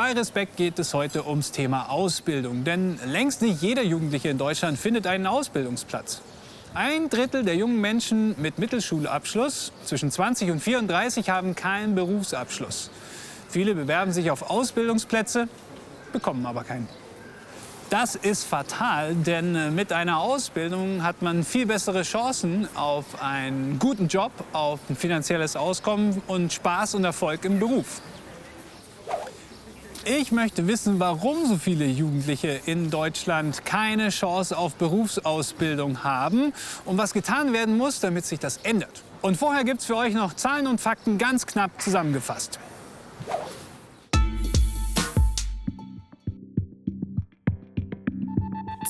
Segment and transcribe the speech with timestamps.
[0.00, 2.64] Bei Respekt geht es heute ums Thema Ausbildung.
[2.64, 6.22] Denn längst nicht jeder Jugendliche in Deutschland findet einen Ausbildungsplatz.
[6.72, 12.90] Ein Drittel der jungen Menschen mit Mittelschulabschluss zwischen 20 und 34 haben keinen Berufsabschluss.
[13.50, 15.48] Viele bewerben sich auf Ausbildungsplätze,
[16.14, 16.88] bekommen aber keinen.
[17.90, 24.08] Das ist fatal, denn mit einer Ausbildung hat man viel bessere Chancen auf einen guten
[24.08, 28.00] Job, auf ein finanzielles Auskommen und Spaß und Erfolg im Beruf.
[30.04, 36.54] Ich möchte wissen, warum so viele Jugendliche in Deutschland keine Chance auf Berufsausbildung haben
[36.86, 39.02] und was getan werden muss, damit sich das ändert.
[39.20, 42.58] Und vorher gibt es für euch noch Zahlen und Fakten ganz knapp zusammengefasst.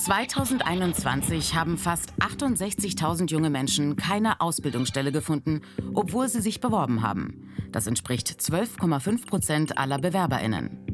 [0.01, 5.61] 2021 haben fast 68.000 junge Menschen keine Ausbildungsstelle gefunden,
[5.93, 7.51] obwohl sie sich beworben haben.
[7.71, 10.90] Das entspricht 12,5 Prozent aller BewerberInnen.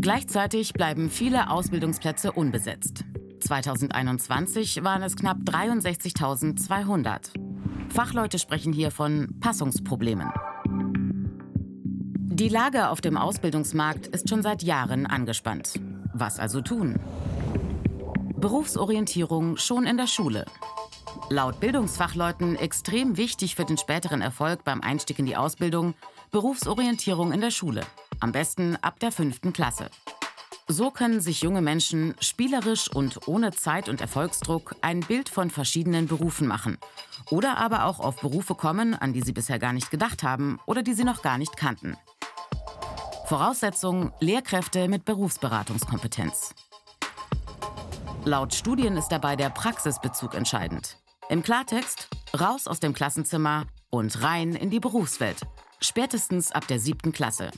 [0.00, 3.04] Gleichzeitig bleiben viele Ausbildungsplätze unbesetzt.
[3.40, 7.30] 2021 waren es knapp 63.200.
[7.88, 10.30] Fachleute sprechen hier von Passungsproblemen.
[12.26, 15.80] Die Lage auf dem Ausbildungsmarkt ist schon seit Jahren angespannt.
[16.14, 17.00] Was also tun?
[18.36, 20.44] Berufsorientierung schon in der Schule.
[21.28, 25.94] Laut Bildungsfachleuten extrem wichtig für den späteren Erfolg beim Einstieg in die Ausbildung
[26.30, 27.80] Berufsorientierung in der Schule.
[28.20, 29.90] Am besten ab der fünften Klasse.
[30.66, 36.08] So können sich junge Menschen spielerisch und ohne Zeit- und Erfolgsdruck ein Bild von verschiedenen
[36.08, 36.78] Berufen machen.
[37.30, 40.82] Oder aber auch auf Berufe kommen, an die sie bisher gar nicht gedacht haben oder
[40.82, 41.96] die sie noch gar nicht kannten.
[43.26, 46.54] Voraussetzung Lehrkräfte mit Berufsberatungskompetenz.
[48.24, 50.98] Laut Studien ist dabei der Praxisbezug entscheidend.
[51.30, 55.40] Im Klartext, raus aus dem Klassenzimmer und rein in die Berufswelt.
[55.80, 57.50] Spätestens ab der siebten Klasse.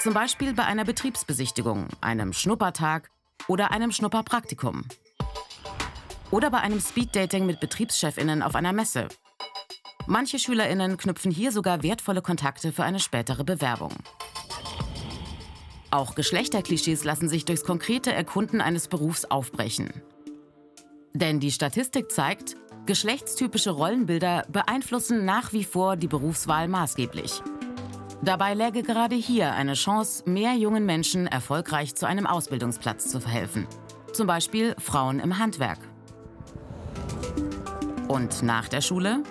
[0.00, 3.10] Zum Beispiel bei einer Betriebsbesichtigung, einem Schnuppertag
[3.48, 4.84] oder einem Schnupperpraktikum.
[6.30, 9.08] Oder bei einem Speeddating mit Betriebschefinnen auf einer Messe.
[10.06, 13.92] Manche Schülerinnen knüpfen hier sogar wertvolle Kontakte für eine spätere Bewerbung.
[15.90, 20.02] Auch Geschlechterklischees lassen sich durchs konkrete Erkunden eines Berufs aufbrechen.
[21.14, 27.42] Denn die Statistik zeigt, geschlechtstypische Rollenbilder beeinflussen nach wie vor die Berufswahl maßgeblich.
[28.22, 33.66] Dabei läge gerade hier eine Chance, mehr jungen Menschen erfolgreich zu einem Ausbildungsplatz zu verhelfen.
[34.12, 35.78] Zum Beispiel Frauen im Handwerk.
[38.08, 39.22] Und nach der Schule?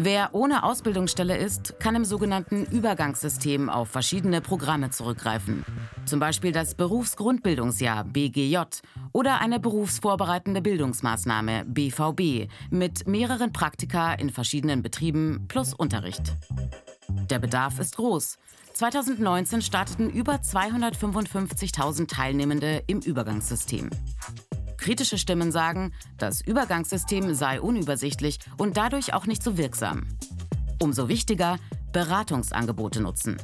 [0.00, 5.64] Wer ohne Ausbildungsstelle ist, kann im sogenannten Übergangssystem auf verschiedene Programme zurückgreifen.
[6.04, 8.58] Zum Beispiel das Berufsgrundbildungsjahr BGJ
[9.12, 16.36] oder eine berufsvorbereitende Bildungsmaßnahme BVB mit mehreren Praktika in verschiedenen Betrieben plus Unterricht.
[17.30, 18.38] Der Bedarf ist groß.
[18.74, 23.90] 2019 starteten über 255.000 Teilnehmende im Übergangssystem.
[24.76, 30.06] Kritische Stimmen sagen, das Übergangssystem sei unübersichtlich und dadurch auch nicht so wirksam.
[30.80, 31.58] Umso wichtiger,
[31.92, 33.36] Beratungsangebote nutzen.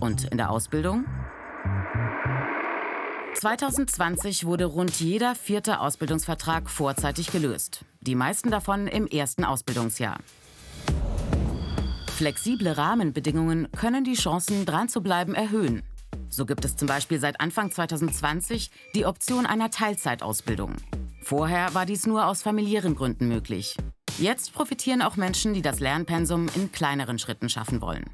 [0.00, 1.04] Und in der Ausbildung?
[3.34, 7.84] 2020 wurde rund jeder vierte Ausbildungsvertrag vorzeitig gelöst.
[8.00, 10.18] Die meisten davon im ersten Ausbildungsjahr.
[12.14, 15.82] Flexible Rahmenbedingungen können die Chancen, dran zu bleiben, erhöhen.
[16.28, 20.76] So gibt es zum Beispiel seit Anfang 2020 die Option einer Teilzeitausbildung.
[21.22, 23.76] Vorher war dies nur aus familiären Gründen möglich.
[24.16, 28.04] Jetzt profitieren auch Menschen, die das Lernpensum in kleineren Schritten schaffen wollen.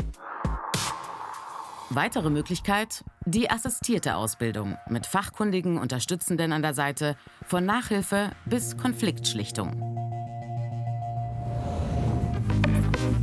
[1.91, 9.90] Weitere Möglichkeit, die assistierte Ausbildung mit fachkundigen Unterstützenden an der Seite von Nachhilfe bis Konfliktschlichtung.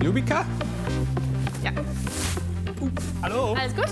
[0.04, 0.46] Jubika?
[1.64, 1.72] Ja.
[2.82, 2.90] Uh,
[3.22, 3.56] hallo?
[3.60, 3.88] Alles gut?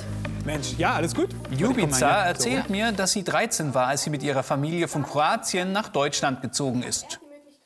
[0.46, 1.30] Mensch, ja, alles gut.
[1.58, 5.90] Jubica erzählt mir, dass sie 13 war, als sie mit ihrer Familie von Kroatien nach
[5.90, 7.20] Deutschland gezogen ist.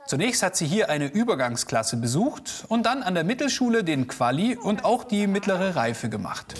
[0.07, 4.85] Zunächst hat sie hier eine Übergangsklasse besucht und dann an der Mittelschule den Quali und
[4.85, 6.55] auch die mittlere Reife gemacht.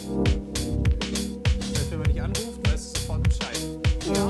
[1.90, 3.60] Wenn man dich anruft, sofort Bescheid.
[4.14, 4.30] Ja.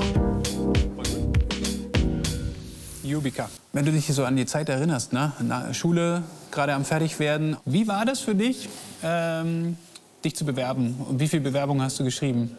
[3.02, 3.50] Jubika,
[3.80, 5.32] wenn du dich so an die Zeit erinnerst, ne?
[5.40, 8.68] Na, Schule, gerade am Fertigwerden, wie war das für dich,
[9.02, 9.78] ähm,
[10.22, 10.96] dich zu bewerben?
[11.08, 12.54] Und wie viele Bewerbungen hast du geschrieben?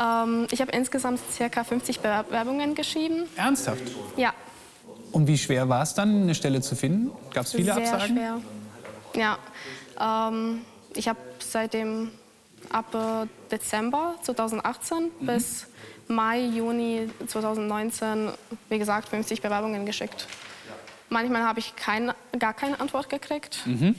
[0.00, 1.62] Ähm, ich habe insgesamt ca.
[1.62, 3.24] 50 Bewerbungen geschrieben.
[3.36, 3.82] Ernsthaft?
[4.16, 4.32] Ja.
[5.12, 7.10] Und wie schwer war es dann, eine Stelle zu finden?
[7.34, 8.16] Gab es viele Sehr Absagen?
[8.16, 8.40] schwer.
[9.14, 10.28] Ja.
[10.30, 10.62] Ähm,
[10.94, 12.12] ich habe seitdem
[12.70, 15.26] ab äh, Dezember 2018 Mhm.
[15.26, 15.66] bis
[16.08, 18.30] Mai, Juni 2019,
[18.70, 20.26] wie gesagt, 50 Bewerbungen geschickt.
[21.16, 23.60] Manchmal habe ich kein, gar keine Antwort gekriegt.
[23.64, 23.94] Mhm.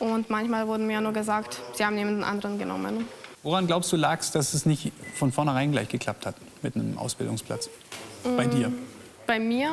[0.00, 3.06] Und manchmal wurden mir nur gesagt, sie haben jemanden anderen genommen.
[3.44, 6.98] Woran glaubst du, lag es, dass es nicht von vornherein gleich geklappt hat mit einem
[6.98, 7.70] Ausbildungsplatz?
[8.36, 8.72] Bei Mm, dir?
[9.28, 9.70] Bei mir,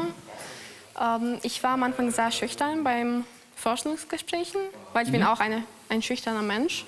[1.02, 3.24] ähm, ich war am Anfang sehr schüchtern beim
[3.56, 4.62] Forschungsgesprächen,
[4.94, 6.86] weil ich bin auch eine, ein schüchterner Mensch.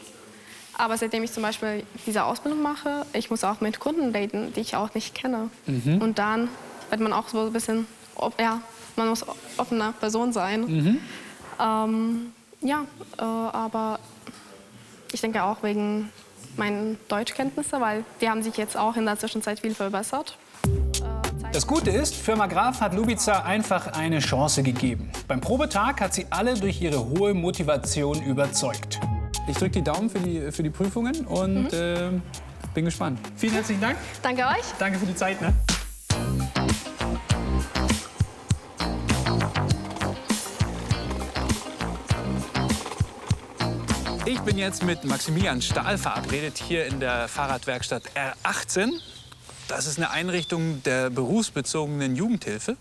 [0.78, 4.60] Aber seitdem ich zum Beispiel diese Ausbildung mache, ich muss auch mit Kunden reden, die
[4.60, 5.50] ich auch nicht kenne.
[5.66, 6.50] Und dann
[6.92, 7.88] wird man auch so ein bisschen,
[8.40, 8.62] ja,
[8.98, 9.26] man muss
[9.58, 11.00] offene Person sein.
[11.60, 12.86] Ähm, ja,
[13.18, 14.00] äh, aber
[15.12, 16.10] ich denke auch wegen
[16.58, 20.38] meinen Deutschkenntnisse, weil die haben sich jetzt auch in der Zwischenzeit viel verbessert.
[21.54, 25.10] Das Gute ist, Firma Graf hat Lubica einfach eine Chance gegeben.
[25.28, 29.00] Beim Probetag hat sie alle durch ihre hohe Motivation überzeugt.
[29.48, 32.12] Ich drücke die Daumen für die, für die Prüfungen und äh,
[32.74, 33.20] bin gespannt.
[33.38, 33.98] Vielen herzlichen Dank.
[34.22, 34.66] Danke euch.
[34.78, 35.42] Danke für die Zeit.
[35.42, 35.54] Ne?
[44.28, 48.04] Ich bin jetzt mit Maximilian Stahl verabredet hier in der Fahrradwerkstatt
[48.44, 48.92] R18.
[49.70, 52.76] Das ist eine Einrichtung der berufsbezogenen Jugendhilfe.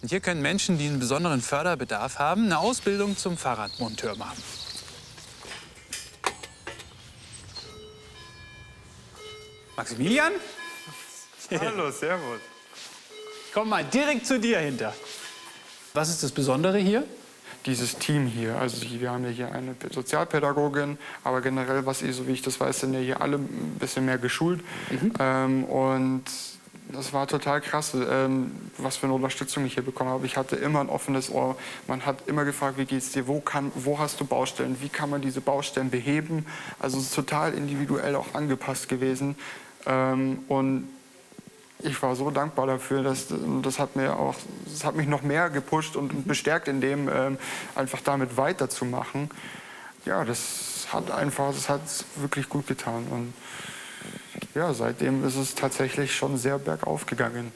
[0.00, 4.42] Und hier können Menschen, die einen besonderen Förderbedarf haben, eine Ausbildung zum Fahrradmonteur machen.
[9.76, 10.32] Maximilian,
[11.50, 12.40] Hallo, servus.
[13.52, 14.94] komm mal direkt zu dir hinter.
[15.92, 17.04] Was ist das Besondere hier?
[17.68, 22.26] Dieses Team hier, also wir haben ja hier eine Sozialpädagogin, aber generell, was ich, so
[22.26, 24.62] wie ich das weiß, sind ja hier alle ein bisschen mehr geschult.
[25.20, 26.24] Ähm, und
[26.90, 30.24] das war total krass, ähm, was für eine Unterstützung ich hier bekommen habe.
[30.24, 31.56] Ich hatte immer ein offenes Ohr.
[31.86, 35.10] Man hat immer gefragt, wie geht's dir, wo, kann, wo hast du Baustellen, wie kann
[35.10, 36.46] man diese Baustellen beheben.
[36.78, 39.36] Also es ist total individuell auch angepasst gewesen.
[39.84, 40.88] Ähm, und
[41.80, 43.26] ich war so dankbar dafür, dass
[43.62, 44.34] das hat mir auch,
[44.66, 47.38] das hat mich noch mehr gepusht und bestärkt in dem, ähm,
[47.74, 49.30] einfach damit weiterzumachen.
[50.04, 51.80] Ja, das hat einfach, das hat
[52.16, 53.34] wirklich gut getan und
[54.54, 57.52] ja, seitdem ist es tatsächlich schon sehr bergauf gegangen.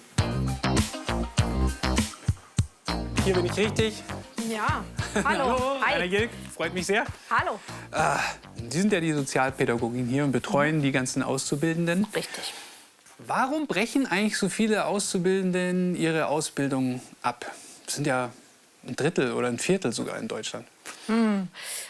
[3.24, 4.02] Hier bin ich richtig.
[4.50, 4.84] Ja,
[5.24, 5.78] hallo.
[5.80, 6.08] Rainer Hi.
[6.08, 7.04] Gilk, freut mich sehr.
[7.30, 7.58] Hallo.
[8.68, 12.06] Sie sind ja die Sozialpädagogin hier und betreuen die ganzen Auszubildenden.
[12.14, 12.52] Richtig.
[13.18, 17.50] Warum brechen eigentlich so viele Auszubildenden ihre Ausbildung ab?
[17.86, 18.30] Das sind ja
[18.86, 20.66] ein Drittel oder ein Viertel sogar in Deutschland.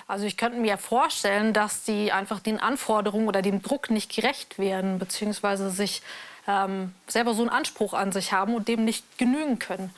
[0.07, 4.59] Also ich könnte mir vorstellen, dass die einfach den Anforderungen oder dem Druck nicht gerecht
[4.59, 6.03] werden, beziehungsweise sich
[6.49, 9.91] ähm, selber so einen Anspruch an sich haben und dem nicht genügen können.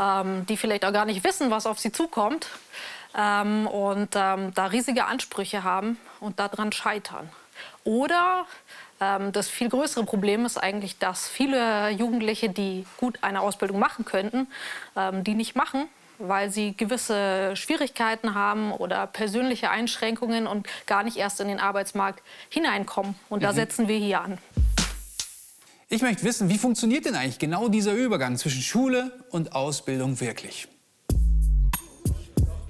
[0.00, 2.48] Ähm, die vielleicht auch gar nicht wissen, was auf sie zukommt
[3.16, 7.30] ähm, und ähm, da riesige Ansprüche haben und daran scheitern.
[7.84, 8.46] Oder
[9.00, 14.04] ähm, das viel größere Problem ist eigentlich, dass viele Jugendliche, die gut eine Ausbildung machen
[14.04, 14.46] könnten,
[14.96, 15.88] ähm, die nicht machen,
[16.18, 22.22] weil sie gewisse Schwierigkeiten haben oder persönliche Einschränkungen und gar nicht erst in den Arbeitsmarkt
[22.48, 23.14] hineinkommen.
[23.28, 24.38] Und da setzen wir hier an.
[25.88, 30.66] Ich möchte wissen, wie funktioniert denn eigentlich genau dieser Übergang zwischen Schule und Ausbildung wirklich?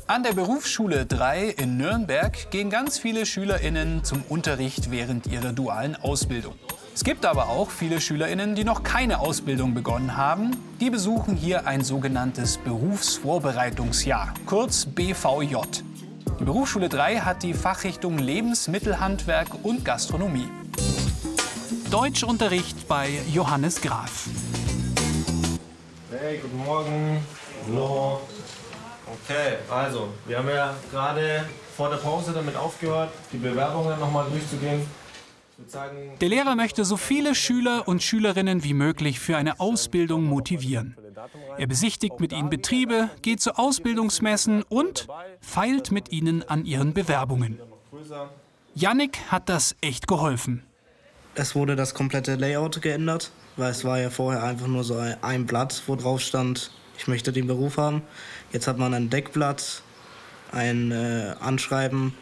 [0.09, 5.97] An der Berufsschule 3 in Nürnberg gehen ganz viele SchülerInnen zum Unterricht während ihrer dualen
[5.97, 6.55] Ausbildung.
[6.95, 10.53] Es gibt aber auch viele SchülerInnen, die noch keine Ausbildung begonnen haben.
[10.81, 15.57] Die besuchen hier ein sogenanntes Berufsvorbereitungsjahr, kurz BVJ.
[16.39, 20.49] Die Berufsschule 3 hat die Fachrichtung Lebensmittelhandwerk und Gastronomie.
[21.91, 24.29] Deutschunterricht bei Johannes Graf.
[26.13, 27.21] Hey, guten Morgen.
[29.77, 31.45] Also, wir haben ja gerade
[31.77, 34.81] vor der Pause damit aufgehört, die Bewerbungen nochmal durchzugehen.
[36.21, 40.97] Der Lehrer möchte so viele Schüler und Schülerinnen wie möglich für eine Ausbildung motivieren.
[41.59, 45.09] Er besichtigt mit ihnen Betriebe, geht zu Ausbildungsmessen und
[45.41, 47.59] feilt mit ihnen an ihren Bewerbungen.
[48.75, 50.63] Yannick hat das echt geholfen.
[51.35, 55.45] Es wurde das komplette Layout geändert, weil es war ja vorher einfach nur so ein
[55.45, 58.03] Blatt, wo drauf stand, ich möchte den Beruf haben.
[58.53, 59.83] Jetzt hat man ein Deckblatt,
[60.53, 62.15] ein äh, Anschreiben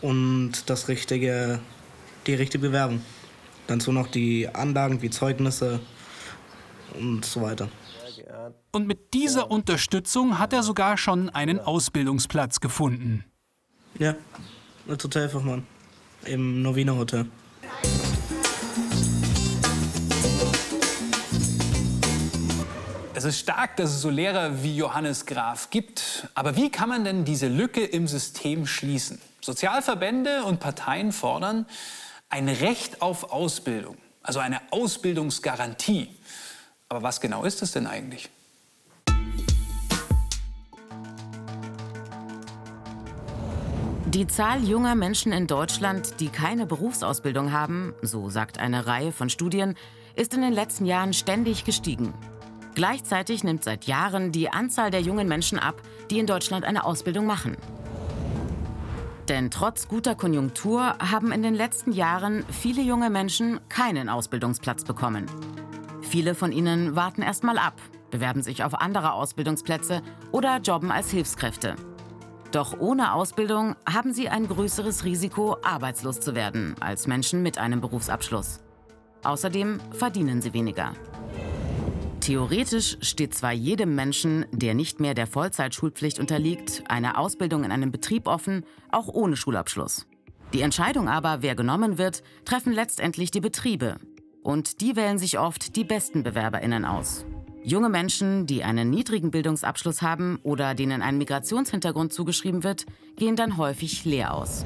[0.00, 1.60] und das richtige,
[2.26, 3.02] die richtige Bewerbung.
[3.66, 5.80] Dazu noch die Anlagen wie Zeugnisse
[6.98, 7.68] und so weiter.
[8.72, 13.24] Und mit dieser Unterstützung hat er sogar schon einen Ausbildungsplatz gefunden.
[13.98, 14.14] Ja,
[14.88, 15.66] als Hotelfachmann
[16.24, 17.26] im Novino Hotel.
[23.20, 26.26] Es ist stark, dass es so Lehrer wie Johannes Graf gibt.
[26.32, 29.20] Aber wie kann man denn diese Lücke im System schließen?
[29.42, 31.66] Sozialverbände und Parteien fordern
[32.30, 36.08] ein Recht auf Ausbildung, also eine Ausbildungsgarantie.
[36.88, 38.30] Aber was genau ist es denn eigentlich?
[44.06, 49.28] Die Zahl junger Menschen in Deutschland, die keine Berufsausbildung haben, so sagt eine Reihe von
[49.28, 49.74] Studien,
[50.16, 52.14] ist in den letzten Jahren ständig gestiegen.
[52.74, 57.26] Gleichzeitig nimmt seit Jahren die Anzahl der jungen Menschen ab, die in Deutschland eine Ausbildung
[57.26, 57.56] machen.
[59.28, 65.26] Denn trotz guter Konjunktur haben in den letzten Jahren viele junge Menschen keinen Ausbildungsplatz bekommen.
[66.02, 67.74] Viele von ihnen warten erst mal ab,
[68.10, 71.76] bewerben sich auf andere Ausbildungsplätze oder jobben als Hilfskräfte.
[72.50, 77.80] Doch ohne Ausbildung haben sie ein größeres Risiko, arbeitslos zu werden als Menschen mit einem
[77.80, 78.58] Berufsabschluss.
[79.22, 80.92] Außerdem verdienen sie weniger.
[82.20, 87.90] Theoretisch steht zwar jedem Menschen, der nicht mehr der Vollzeitschulpflicht unterliegt, eine Ausbildung in einem
[87.90, 90.06] Betrieb offen, auch ohne Schulabschluss.
[90.52, 93.96] Die Entscheidung aber, wer genommen wird, treffen letztendlich die Betriebe.
[94.42, 97.24] Und die wählen sich oft die besten Bewerberinnen aus.
[97.62, 102.84] Junge Menschen, die einen niedrigen Bildungsabschluss haben oder denen ein Migrationshintergrund zugeschrieben wird,
[103.16, 104.64] gehen dann häufig leer aus.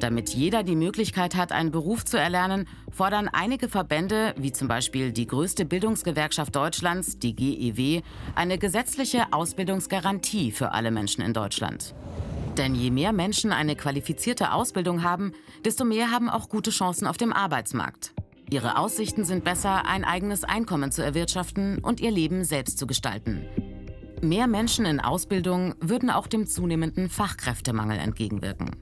[0.00, 5.12] Damit jeder die Möglichkeit hat, einen Beruf zu erlernen, fordern einige Verbände, wie zum Beispiel
[5.12, 8.00] die größte Bildungsgewerkschaft Deutschlands, die GEW,
[8.34, 11.94] eine gesetzliche Ausbildungsgarantie für alle Menschen in Deutschland.
[12.56, 15.32] Denn je mehr Menschen eine qualifizierte Ausbildung haben,
[15.66, 18.14] desto mehr haben auch gute Chancen auf dem Arbeitsmarkt.
[18.50, 23.44] Ihre Aussichten sind besser, ein eigenes Einkommen zu erwirtschaften und ihr Leben selbst zu gestalten.
[24.22, 28.76] Mehr Menschen in Ausbildung würden auch dem zunehmenden Fachkräftemangel entgegenwirken.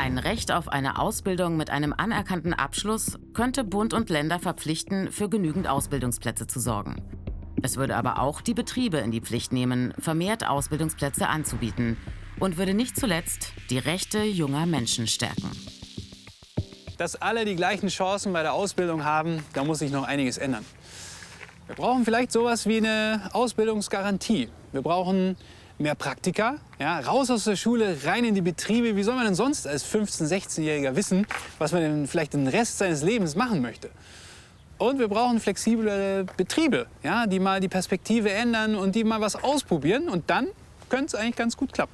[0.00, 5.28] Ein Recht auf eine Ausbildung mit einem anerkannten Abschluss könnte Bund und Länder verpflichten, für
[5.28, 7.02] genügend Ausbildungsplätze zu sorgen.
[7.62, 11.98] Es würde aber auch die Betriebe in die Pflicht nehmen, vermehrt Ausbildungsplätze anzubieten
[12.38, 15.50] und würde nicht zuletzt die Rechte junger Menschen stärken.
[16.96, 20.64] Dass alle die gleichen Chancen bei der Ausbildung haben, da muss sich noch einiges ändern.
[21.66, 24.48] Wir brauchen vielleicht sowas wie eine Ausbildungsgarantie.
[24.72, 25.36] Wir brauchen
[25.80, 28.96] mehr Praktika, ja, raus aus der Schule, rein in die Betriebe.
[28.96, 31.26] Wie soll man denn sonst als 15-, 16-Jähriger wissen,
[31.58, 33.90] was man denn vielleicht den Rest seines Lebens machen möchte?
[34.78, 39.36] Und wir brauchen flexible Betriebe, ja, die mal die Perspektive ändern und die mal was
[39.36, 40.08] ausprobieren.
[40.08, 40.48] Und dann
[40.88, 41.92] könnte es eigentlich ganz gut klappen.